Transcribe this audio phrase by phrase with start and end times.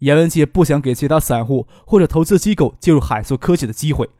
[0.00, 4.10] 严文杰不想给其他散户或者投资机构介入海塑科技的机会。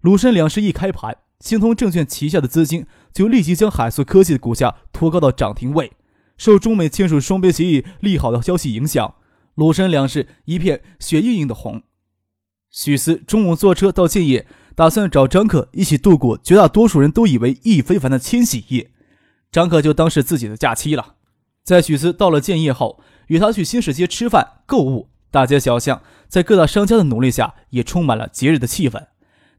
[0.00, 5.92] 鲁深两市一开盘，兴通证券旗下的资金就立即将海塑科技的股价托高到涨停位。
[6.38, 9.14] 受中美签署双边协议利好的消息影响，
[9.56, 11.82] 鲁深两市一片血盈盈的红。
[12.70, 18.90] 许思中午坐车到建业，打算找张可一起度过绝大多数人都以为意义非凡的千禧夜。
[19.50, 21.16] 张可就当是自己的假期了。
[21.64, 25.08] 在许思到了建业后，与他去新市街吃饭购物。
[25.30, 29.06] 大街小巷，在各大商家的努力下，也充满了节日的气氛。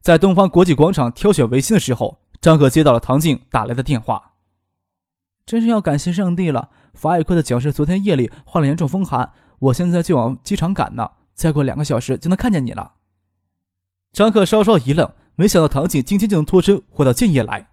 [0.00, 4.32] 在东方国际广场挑选围巾的时候，张可接到了唐静打来的电话。
[5.46, 6.70] 真是要感谢上帝了！
[6.94, 12.94] 法语课的讲师昨天夜里患了严重风寒，我现在就往机场赶呢，再过两个小时就能看见你了。
[14.12, 17.70] 张可稍稍一愣，没想到唐静今天就能脱身回到建业来。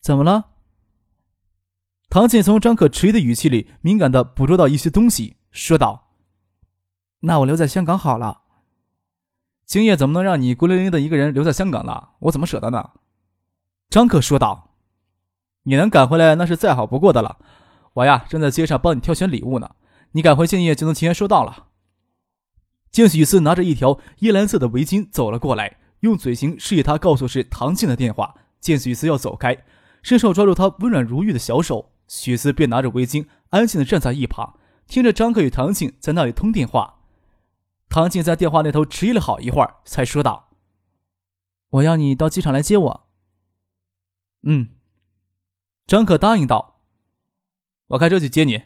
[0.00, 0.46] 怎么了？
[2.10, 6.03] 唐静从张可迟疑的语气里敏感地捕捉到一些东西，说道。
[7.26, 8.42] 那我留在香港好了。
[9.64, 12.08] 今夜怎么能让你孤零零的一个人留在香港呢？
[12.20, 12.90] 我怎么舍得呢？
[13.88, 14.70] 张克说道。
[15.62, 17.38] 你能赶回来，那是再好不过的了。
[17.94, 19.70] 我呀，正在街上帮你挑选礼物呢。
[20.12, 21.68] 你赶回建业就能提前收到了。
[22.90, 28.34] 静许思拿着一条叶蓝色的围巾走了过来，用嘴型示意他告诉是唐静的电话。
[28.60, 29.64] 见许思要走开，
[30.02, 37.00] 伸手抓住他温软如玉的小手，许思便拿着围巾安静的站在一旁，听着张克与唐静在那里通电话。
[37.94, 40.50] 唐静在电话那头迟疑了好一会儿，才说道
[41.70, 43.08] ：“我要你到机场来接我。
[44.42, 44.70] ”“嗯。”
[45.86, 46.80] 张可答应道
[47.90, 48.64] ，“我开车去接你。”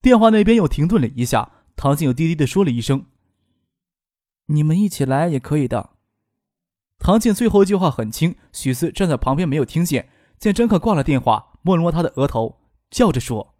[0.00, 3.06] 电话那边又停顿了一下，唐静又低低的说了一声
[4.46, 5.96] ：“你们一起来也可以的。”
[7.00, 10.08] 唐静最后一句话很轻，许思站在旁边没有听见。
[10.38, 12.60] 见张可挂了电话，摸了摸他的额头，
[12.92, 13.56] 笑着说：“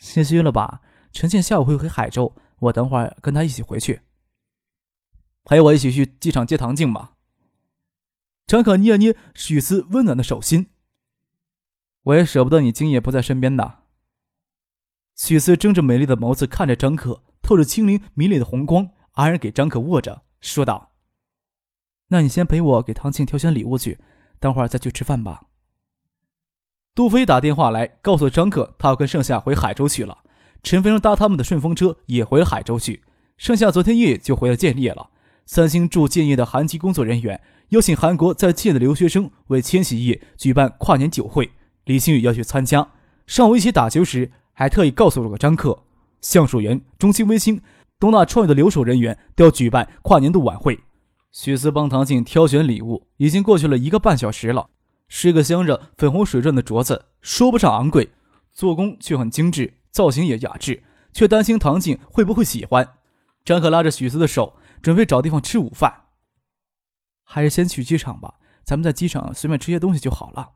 [0.00, 0.80] 心虚了吧？
[1.12, 4.02] 陈倩下午会回海州。”我等会儿跟他一起回去，
[5.44, 7.16] 陪我一起去机场接唐静吧。
[8.46, 10.70] 张可捏了捏许思温暖的手心，
[12.02, 13.84] 我也舍不得你今夜不在身边的。
[15.14, 20.92] 许思睁着美丽的眸子看着张可，透着清灵迷离的红光，安然给张可握着，说道
[22.08, 23.98] ：“那你先陪我给唐静挑选礼物去，
[24.38, 25.46] 等会儿再去吃饭吧。”
[26.94, 30.24] 杜飞打电话来告诉张可，他要跟盛夏回海州去了。
[30.62, 33.02] 陈飞荣搭他们的顺风车也回了海州去，
[33.36, 35.10] 剩下昨天夜就回了建业了。
[35.46, 37.40] 三星驻建业的韩籍工作人员
[37.70, 41.50] 邀请韩国在建的留学生为千禧夜举办跨年酒会，
[41.84, 42.86] 李星宇要去参加。
[43.26, 45.82] 上午一起打球时，还特意告诉了个张克，
[46.20, 47.60] 橡树园、中兴微星、
[47.98, 50.78] 东大创业的留守人员都要举办跨年度晚会。
[51.32, 54.68] 许思帮唐静挑选礼物，已经过去了一个半小时了。
[55.08, 58.10] 是一个镶着粉红水钻的镯子，说不上昂贵，
[58.52, 59.74] 做工却很精致。
[59.90, 62.96] 造型也雅致，却担心唐静会不会喜欢。
[63.44, 66.04] 张可拉着许思的手，准备找地方吃午饭。
[67.24, 68.34] 还是先去机场吧，
[68.64, 70.52] 咱们在机场随便吃些东西就好了。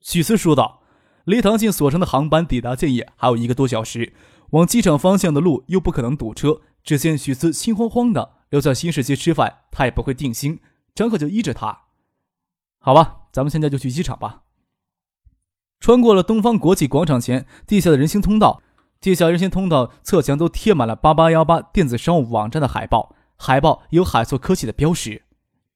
[0.00, 0.78] 许思说道。
[1.24, 4.14] 离唐静所乘的航班抵达建业还有一个多小时，
[4.50, 6.62] 往机场方向的路又不可能堵车。
[6.82, 10.60] 只见许思心慌慌的留在新世纪吃饭，他也不会定心。
[10.94, 11.82] 张可就依着他。
[12.78, 14.44] 好吧，咱们现在就去机场吧。
[15.80, 18.62] 穿过了东方国际广场前地下的人行通道，
[19.00, 25.22] 地下人行通道侧墙都贴满了八八幺八电子商务网站的海报，海报有海硕科技的标识。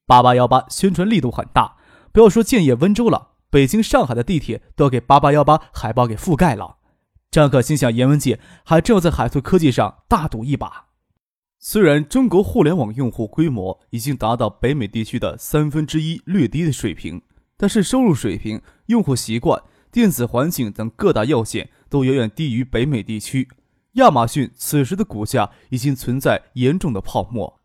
[0.07, 1.77] 八八幺八宣传力度很大，
[2.13, 6.77] 不要说建业温州了，北京、上海的地铁都要给八八幺八海报给覆盖了。
[7.31, 10.89] 张可心想，严文杰还正要在海硕科技上大赌一把。
[11.59, 17.23] 虽然中国互联网用户规模已经达到北美地区的三分之一略低的水平，
[17.57, 19.63] 但是收入水平、用户习惯。
[19.95, 23.49] 电子环境等各大要件都远远低于北美地区。
[23.93, 27.61] 亚马逊此时的股价已经存在严重的泡沫。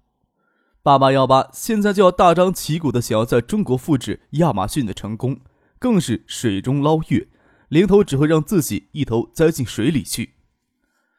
[0.84, 5.40] 八八幺八现在就要大张旗鼓的想要在中国复制亚马逊的成功，
[5.80, 7.28] 更是水中捞月，
[7.68, 10.36] 零头只会让自己一头栽进水里去。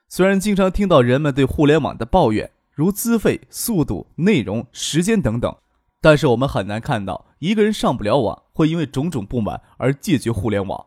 [0.08, 5.56] 虽然经常听到人们对互联网的抱怨，如资费、速度、内容、时间等等，
[6.00, 10.86] 但是我们很难看到一个人上不了网会因为种种不满而戒绝互联网。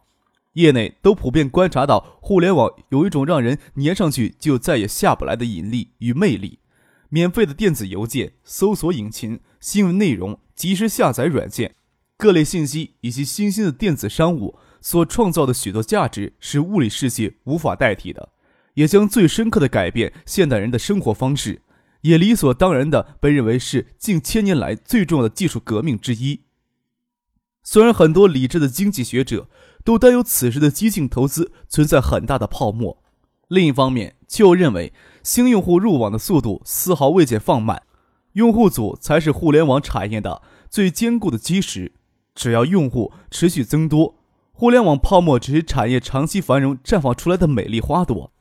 [0.53, 6.59] 业内都普遍观察到，互联网有一种让人粘上去就再也下不来的引力与魅力。
[7.09, 11.75] 免费的电子邮件、搜索引擎、新闻内容、即时下载软件、
[12.17, 18.29] 各类信息以及新兴的电子商务所创造的许多价值，是物理世界无法代替的，
[18.75, 21.61] 也将最深刻的改变现代人的生活方式，
[22.01, 26.41] 也理所当然的被认为是近千年来最重要的技术革命之一。
[27.63, 29.50] 虽然很多理智的经济学者。
[29.83, 32.97] 都担忧此时的激进投资存在很大的泡沫。
[33.50, 37.83] 另一方面，却又认为新用户入网的速度丝毫未见放慢，
[38.33, 41.91] 用户组才是互联网产业的最坚固的基石。
[42.33, 44.15] 只要用户持续增多，
[44.53, 48.31] 互联网泡沫只是产业长期繁荣绽放出来的美丽花朵。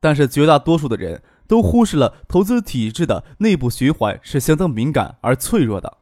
[0.00, 5.98] 但是，绝大多数的人都忽视了投资体制的内部循环是相当敏感而脆弱的。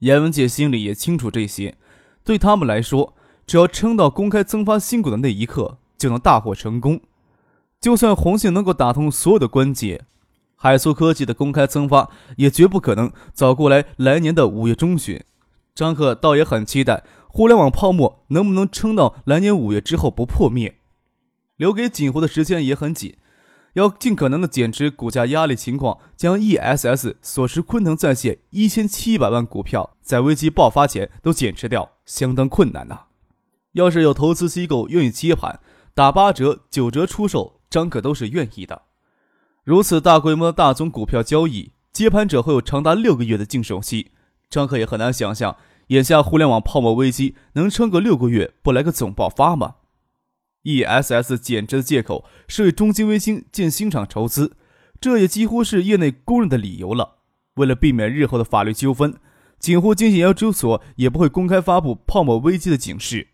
[0.00, 1.78] 严文杰心里也清楚这些，
[2.22, 3.15] 对他们来说。
[3.46, 7.00] 只要撑到公开增发新股的那一刻，就能大获成功。
[7.80, 10.04] 就算红信能够打通所有的关节，
[10.56, 15.22] 海苏科技的公开增发也绝不可能早过来来年的五月中旬。
[15.74, 20.78] 张赫倒也很期待，互联网泡沫能不能撑到来年五月之后不破灭。
[21.56, 23.16] 留给锦湖的时间也很紧，
[23.74, 33.05] 要尽可能的减持股价压力情况，将 ESS 所持昆腾在线一千七百万股票在危机爆发前都减持掉，相当困难呐。
[33.76, 35.60] 要是有投资机构愿意接盘，
[35.92, 38.82] 打八折、九折出售，张可都是愿意的。
[39.64, 44.12] 如此大规模的大宗股票交易，接盘者会有长达六个月的净手期，
[44.48, 45.58] 张可也很难想象，
[45.88, 49.74] 眼下互联网泡沫危机能撑个六个月不来个总爆发吗
[50.64, 54.56] ？ESS 减值的借口是为中金微星建新厂筹资，
[54.98, 57.16] 这也几乎是业内公认的理由了。
[57.56, 59.14] 为了避免日后的法律纠纷，
[59.58, 63.28] 锦湖经济研究所也不会公开发布泡沫危机的警示。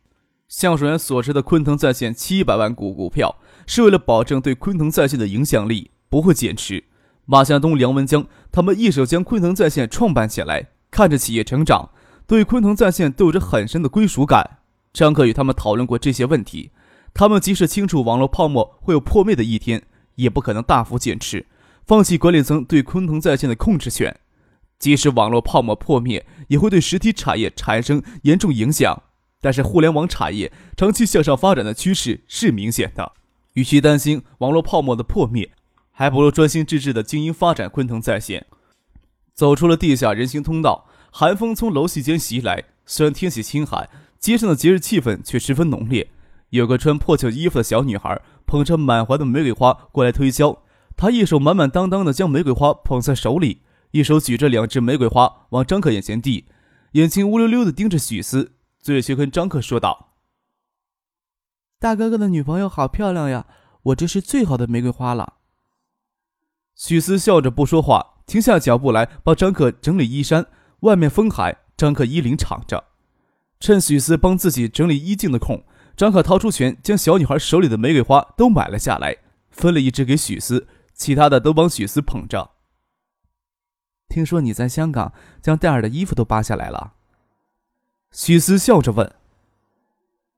[0.52, 6.84] 橡树园所持的昆腾在线七百万股股票，是为了保证对昆腾在线的影响力不会减持。
[7.25, 11.88] 马向东、梁文江他们一手将昆腾在线创办起来，看着企业成长，
[12.26, 14.58] 对昆腾在线都有着很深的归属感。
[14.93, 16.70] 张克与他们讨论过这些问题，
[17.14, 19.82] 他们即使清楚网络泡沫会有破灭的一天，
[20.16, 21.46] 也不可能大幅减持，
[21.87, 24.14] 放弃管理层对昆腾在线的控制权。
[24.78, 29.02] 即使网络泡沫破灭，也会对实体产业产生严重影响。
[29.43, 33.12] 但是，互联网产业长期向上发展的趋势是明显的。
[33.55, 35.50] 与其担心网络泡沫的破灭，
[35.91, 38.47] 还不如专心致志地经营发展昆腾在线。
[39.35, 42.62] 走出了地下人行通道，寒风从楼梯间袭来。
[42.87, 43.91] 虽然天气清寒，
[44.21, 46.09] 街上的节日气氛却十分浓烈。
[46.50, 50.62] 有个穿破旧衣服的小女孩捧着满怀的玫瑰花过来推销，
[50.97, 56.45] 她一手满满当当地将玫瑰花捧在手里，一手举着两只玫瑰花往张可眼前递，
[56.93, 58.53] 眼睛乌溜溜地盯着许思。
[58.82, 60.17] 醉醺跟张克说道
[61.79, 63.46] ：“大哥哥的女朋友好漂亮呀，
[63.84, 65.34] 我这是最好的玫瑰花了。”
[66.75, 70.49] 许思笑着不说话，停下脚步来帮张克整理衣衫。
[70.81, 72.82] 外面风寒，张克衣领敞着。
[73.61, 75.64] 趁许思帮自己整理衣襟的空，
[75.96, 79.19] 张克掏出钱，将小女孩手里的玫瑰花都买了下来，
[79.52, 82.50] 分了一只给许思，其他的都帮许思捧着。
[84.08, 86.94] 听说你在香港将戴尔的衣服都扒下来了。
[88.12, 89.14] 许思笑着问：“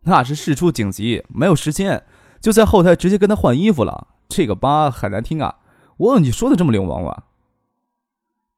[0.07, 2.05] 那是事出紧急，没有时间，
[2.41, 4.09] 就在后台直接跟他换衣服了。
[4.29, 5.57] 这个疤很难听啊，
[5.97, 7.25] 我你说的这么流氓吗？”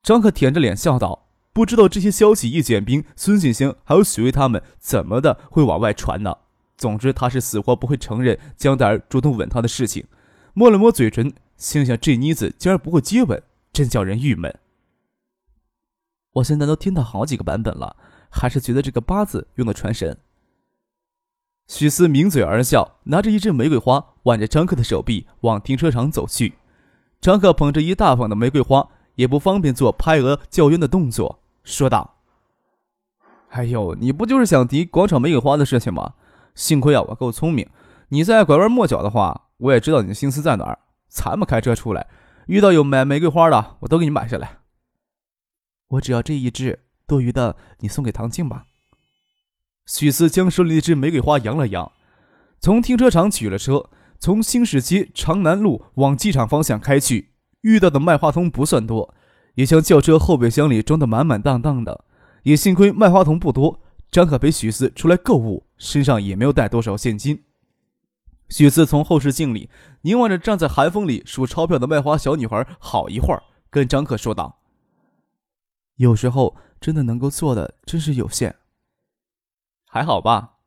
[0.03, 6.37] 张克舔着脸笑道：“不知道这些消息，易简冰、孙锦香还有许巍他们怎么的会往外传呢？
[6.77, 10.07] 总之，他是死活不会承认江黛儿主动吻他的事情。”
[10.53, 13.43] 摸了摸嘴唇，心想：这妮子竟然不会接吻，
[13.73, 14.59] 真叫人郁闷。
[16.33, 17.97] 我现在都听到好几个版本了。
[18.37, 20.17] 还是觉得这个八字用的传神。
[21.67, 26.55] 许思抿嘴而笑，拿着一支玫瑰花，挽着张克的手臂往停车场走去。
[27.21, 32.19] 张克捧着一大捧的玫瑰花，也不方便做拍额叫冤的动作，说道
[33.51, 36.15] ：“哎呦，你不就是想提广场玫瑰花的事情吗？
[36.55, 37.69] 幸亏啊，我够聪明。
[38.11, 40.79] 你再拐弯抹角的话，我也知道你的心思在哪儿。
[41.09, 42.07] 咱们开车出来，
[42.47, 44.59] 遇到有买玫瑰花的，我都给你买下来。
[45.89, 48.67] 我只要这一支。”多余的你送给唐静吧。
[49.87, 51.93] 许四将手里那支玫瑰花扬了扬，
[52.59, 57.31] 从停车场取了车，从新市街长南路往机场方向开去。
[57.61, 59.15] 遇到的麦花童不算多，
[59.55, 62.05] 也将轿车后备箱里装得满满当当的。
[62.43, 67.45] 也幸亏麦花童不多，张可陪许四出来购物，身上也没有带多少现金。
[68.49, 69.71] 许四从后视镜里
[70.03, 74.59] 凝望着站在寒风里数钞票的卖花小女孩，好一会儿，跟张可说道
[75.95, 76.57] ：“有时候。”
[76.87, 78.55] 真的能够做的真是有限，
[79.89, 80.59] 还好吧。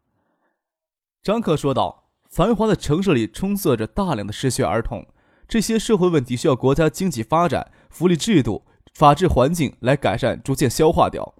[1.24, 5.08] 张克说道：“繁华的城市里充塞着大量的失学儿童，
[5.48, 11.36] 这些社会问题需要国家经济发展、福利制度、法治环境来改善，逐渐消化掉。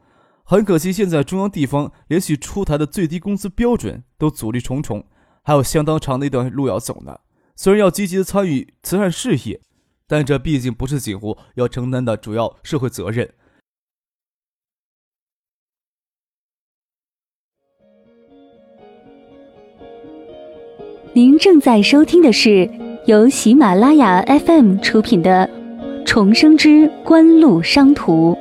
[0.46, 5.06] 很可惜，现在中央地方连续出台的最低工资标准都阻力重重，
[5.44, 7.20] 还有相当长的一段路要走呢。
[7.54, 9.60] 虽然要积极的参与慈善事业，
[10.08, 13.34] 但这毕竟不是锦湖要承担的主要社会责任。”
[21.16, 22.70] 您正在收听的是
[23.08, 25.50] 由喜马拉雅 FM 出品的
[26.06, 28.34] 《重生之官路商途》。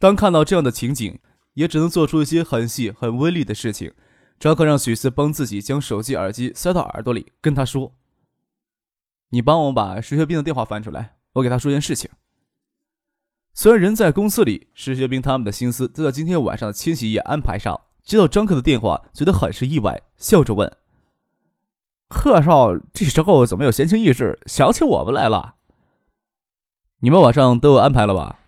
[0.00, 1.20] 当看到这样的情景，
[1.54, 3.92] 也只能做出一些很细、很微利的事情。
[4.40, 7.92] 扎克让许思帮自己将手机耳机塞到耳朵里，跟他说
[9.30, 12.10] ：“你帮我把石学兵的电话翻出来，我给他说件事情。”
[13.52, 17.80] 虽然人在公司里，石学兵他们的心思都在今天晚上的千禧夜安排上。
[18.02, 20.76] 接到张克的电话，觉得很是意外，笑着问
[22.08, 25.56] ：“贺少，这时候怎么有闲情逸致想起我们来了？
[27.00, 28.40] 你们晚上都有安排了吧？”“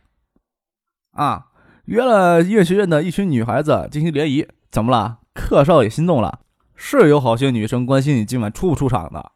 [1.13, 1.49] 啊，
[1.85, 4.49] 约了音乐学院的一群女孩子进行联谊。
[4.71, 5.21] 怎么了？
[5.35, 6.41] 贺少也心动了？
[6.75, 9.33] 是有好些女生关心你今晚出不出场的。”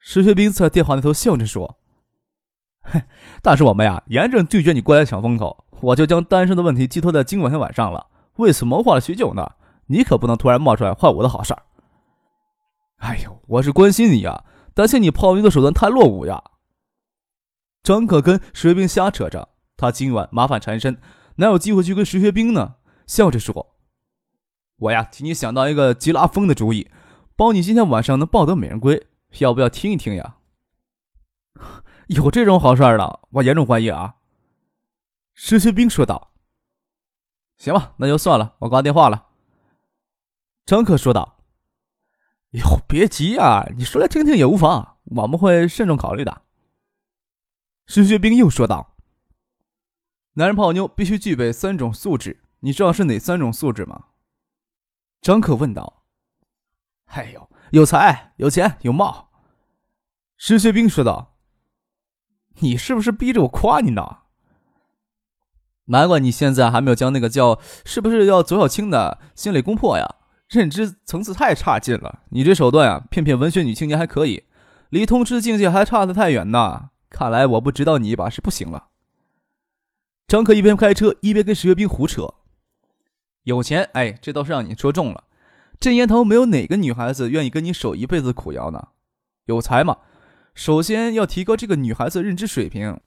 [0.00, 1.78] 石学兵在电话那头笑着说。
[3.42, 5.64] 但是我们呀，严正拒绝你过来抢风头。
[5.80, 9.52] 我就将单身的问题寄托在今晚天晚上了，为此谋划了许久呢。
[9.86, 11.62] 你可不能突然冒出来坏我的好事儿。
[12.98, 16.42] 哎呦，我是关心你呀，担心你泡妞的手段太落伍呀。
[17.82, 20.98] 张可跟石学兵瞎扯着，他今晚麻烦缠身，
[21.36, 22.76] 哪有机会去跟石学兵呢？
[23.06, 23.74] 笑着说
[24.80, 26.90] ：“我呀，替你想到一个极拉风的主意，
[27.36, 29.06] 包你今天晚上能抱得美人归，
[29.40, 30.36] 要不要听一听呀？”
[32.08, 34.16] 有这种好事的，我严重怀疑啊！
[35.32, 36.32] 石学兵说道。
[37.56, 39.28] “行吧，那就算了，我挂电话了。”
[40.66, 41.38] 张克说道。
[42.52, 46.42] “哟，别急啊，你说来听听也无妨，我们会慎重考虑的。”
[47.86, 48.96] 石学兵又说道。
[50.34, 54.06] “男人泡妞必须具备三种素质，你知道是哪三种素质吗？”
[55.22, 56.04] 张克问道。
[57.06, 59.30] “哎呦，有才、有钱、有貌。”
[60.36, 61.33] 石学兵说道。
[62.60, 64.18] 你是不是逼着我夸你呢？
[65.86, 70.14] 难怪你现在还没有将那个叫是不是要左小青的心理攻破呀？
[70.48, 72.20] 认知层次太差劲了。
[72.30, 74.44] 你这手段呀，骗骗文学女青年还可以，
[74.88, 76.90] 离通吃境界还差得太远呢。
[77.10, 78.88] 看来我不知道你一把是不行了。
[80.26, 82.32] 张可一边开车一边跟石学兵胡扯
[83.44, 85.24] ：“有钱，哎，这倒是让你说中了。
[85.78, 88.88] 这年头没有哪个女孩子愿意跟你守一辈子苦窑呢。
[89.44, 89.98] 有才嘛？”
[90.54, 93.00] 首先要提高这个女孩子认知水平，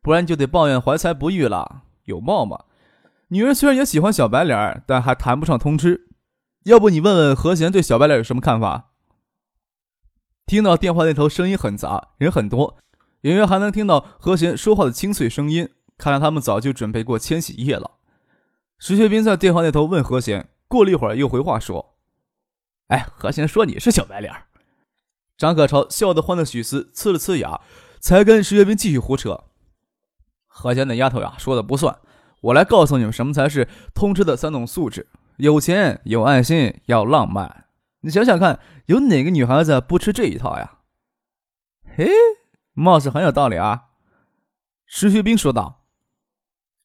[0.00, 1.82] 不然就得抱怨怀才不遇了。
[2.04, 2.64] 有貌吗？
[3.28, 6.08] 女人虽然也喜欢小白脸，但还谈不上通吃。
[6.64, 8.90] 要不你问问何贤对小白脸有什么看法？
[10.46, 12.78] 听到电话那头声音很杂，人很多，
[13.22, 15.68] 隐约还能听到何贤说话的清脆声音。
[15.98, 17.92] 看来他们早就准备过千禧夜了。
[18.78, 21.96] 石学兵在电话那头问何贤，过了一会儿又回话说
[22.88, 24.32] ：“哎，何贤说你是小白脸。”
[25.42, 27.60] 张可超笑得欢的许思呲了呲牙，
[27.98, 29.42] 才跟石学兵继续胡扯。
[30.46, 31.98] 何家那丫头呀，说的不算。
[32.42, 35.08] 我来告诉你们，什么才是通吃的三种素质：
[35.38, 37.64] 有钱、有爱心、要浪漫。
[38.02, 40.78] 你想想看，有哪个女孩子不吃这一套呀？
[41.96, 42.08] 嘿，
[42.74, 43.86] 貌似很有道理啊。
[44.86, 45.82] 石学兵说道。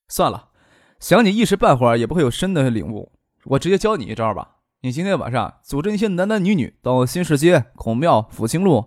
[0.08, 0.50] 算了，
[1.00, 3.12] 想你一时半会儿也不会有深的领悟。
[3.44, 4.56] 我直接教你一招吧。
[4.88, 8.86] 你今天晚上组织一些男男女女到新市街、孔庙、福清路，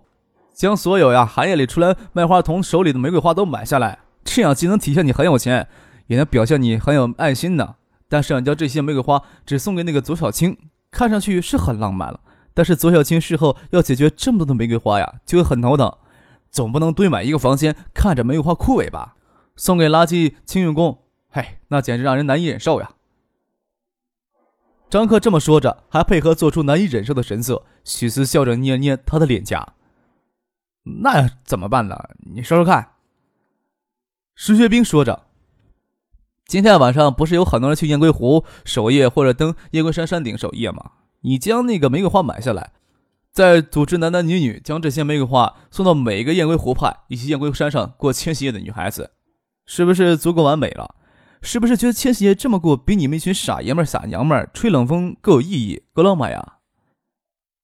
[0.51, 3.99] 将所有呀寒夜里出来卖花童手里的玫瑰花都买下来。
[4.23, 5.67] 这样既能体现你很有钱，
[6.07, 7.75] 也能表现你很有爱心呢。
[8.09, 10.57] 但是，你将这些玫瑰花只送给那个左小青，
[10.89, 12.19] 看上去是很浪漫了。
[12.55, 15.93] 但是，左小青事后要解决这么多的玫瑰花呀，就会很头疼。
[16.49, 19.13] 总不能堆满一个房间，看着玫瑰花枯萎吧？
[19.55, 20.97] 送给垃圾清运工，
[21.29, 22.89] 嘿，那简直让人难以忍受呀。
[24.91, 27.63] 张克这么说着，还配合做出难以忍受的神色。
[27.85, 29.75] 许思笑着捏捏他的脸颊
[31.01, 31.97] ：“那怎么办呢？
[32.35, 32.95] 你说说看。”
[34.35, 35.27] 石学兵说着
[36.45, 40.91] ：“今天晚上不是有很多人去雁归湖守夜，或者登雁归山山顶守夜吗？
[41.21, 42.73] 你将那个玫瑰花买下来，
[43.31, 49.11] 再组织男男女女将这些玫瑰花送到每一个雁归湖畔以及雁归山上过千禧夜的女孩子，
[49.65, 50.95] 是不是足够完美了？”
[51.41, 56.59] 是不是觉得千禧夜这么过，比你们一群傻爷们儿、傻娘们儿吹冷风更有意义、更浪漫呀？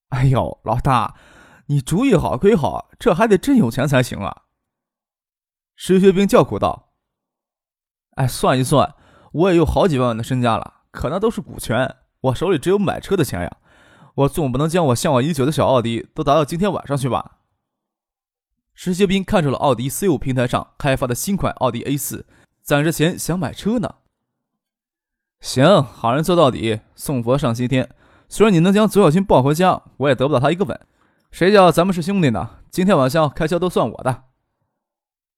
[0.10, 1.16] 哎呦，老大，
[1.68, 4.44] 你主意好归好，这还得真有钱才行啊！
[5.76, 6.94] 石学兵叫苦道
[8.16, 8.96] ：“哎，算一算，
[9.32, 13.58] 我也有好几万万的身家了，可那都是股权，我手里只有买车的钱呀。
[14.16, 17.38] 我总不能将我向往已久的小奥迪都砸到今天晚上去吧？
[18.74, 22.24] 石学兵看中了奥迪 C5 平台上开发的新款奥迪 A4，
[22.68, 23.96] 攒着钱想买车呢。
[25.40, 27.90] 行，好人做到底，送佛上西天。
[28.28, 30.78] 虽然你能将左小军抱回家，我也得不到他一个吻。
[31.32, 32.60] 谁叫咱们是兄弟呢？
[32.70, 34.26] 今天晚上开销都算我的。”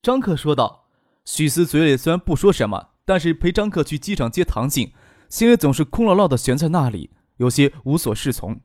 [0.01, 0.88] 张克说道。
[1.24, 4.91] 许思嘴里虽然不说什么，但是陪张克去机场接唐静，
[5.29, 8.59] 心里总是空落落的悬在那里，有些无所适从。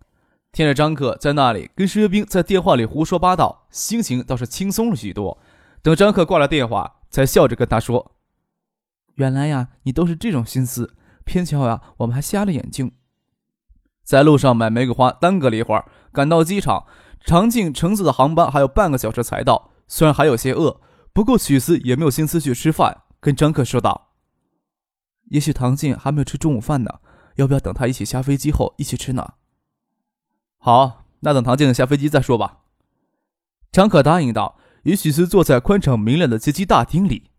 [0.52, 5.38] 听着张克在那里跟石学兵在电话里胡说八道，心情倒是轻松了许多。
[5.82, 8.12] 等张克挂了电话，才笑着跟他说
[9.14, 10.96] ：“原来呀，你都是这种心思。
[11.24, 12.92] 偏巧呀，我们还瞎了眼睛。”
[14.04, 16.86] 在路上买玫瑰花耽搁了一会儿，赶到机场，
[17.24, 19.70] 长进乘坐的航班还有半个小时才到。
[19.88, 20.80] 虽然还有些饿，
[21.12, 24.12] 不过许思也没有心思去吃饭，跟张克说道
[25.30, 27.00] ：“也许唐静还没有吃中午饭呢，
[27.36, 29.34] 要不要等他一起下飞机后一起吃呢？”
[30.58, 32.58] 好，那等唐静下飞机再说吧。
[33.72, 34.58] 张可答应道。
[34.84, 37.30] 与许思坐在宽敞明亮的接机大厅里，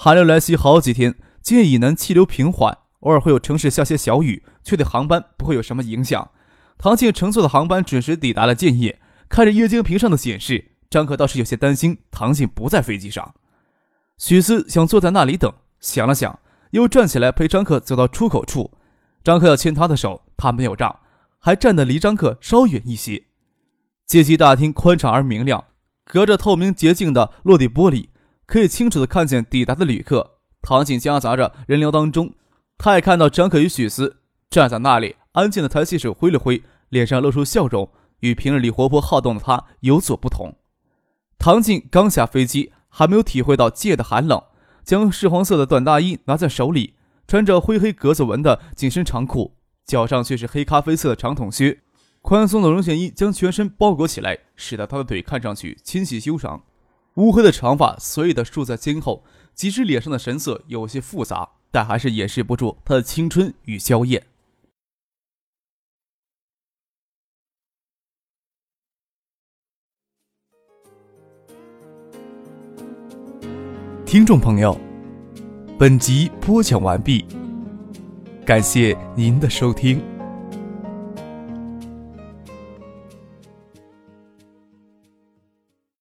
[0.00, 6.30] 寒流来袭好几天，今夜以南气流平缓，偶尔会有城市下些小雨，却对航班不会有什么影响。
[6.78, 13.34] 唐静乘坐的航班准时抵达了建业，看着液晶屏上的显示，张可倒是有些担心唐静不在飞机上。
[14.16, 16.38] 许思想坐在那里等，想了想，
[16.70, 18.70] 又站起来陪张可走到出口处。
[19.24, 21.00] 张可要牵他的手，他没有让。
[21.40, 23.24] 还站得离张克稍远一些。
[24.06, 25.64] 接机大厅宽敞而明亮，
[26.04, 28.06] 隔着透明洁净的落地玻璃，
[28.48, 30.38] 可以清楚地看见抵达的旅客。
[30.62, 32.32] 唐静夹杂着人流当中，
[32.78, 34.16] 他也看到张可与许思
[34.50, 37.88] 站在那里，安静地抬起手挥了挥，脸上露出笑容，
[38.20, 40.56] 与平日里活泼好动的他有所不同。
[41.38, 44.42] 唐静刚下飞机，还没有体会到夜的寒冷，
[44.82, 46.94] 将赤黄色的短大衣拿在手里，
[47.26, 49.54] 穿着灰黑格子纹的紧身长裤。
[49.84, 51.80] 脚上却是黑咖啡色的长筒靴，
[52.22, 56.62] 宽松的绒线衣将全身包裹起来，使得他的腿看上去纤细修长。
[57.18, 64.24] 乌黑的长发随意的束在肩后，即使脸上的神色有些复杂，但还是掩饰不住他的青春与娇艳。
[74.06, 74.78] 听众朋友，
[75.76, 77.26] 本集播讲完毕。
[78.46, 80.17] 感谢您的收听。